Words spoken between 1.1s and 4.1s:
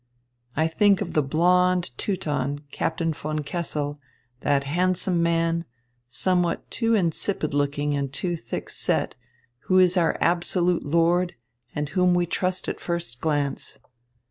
the blond Teuton, Captain von Kessel,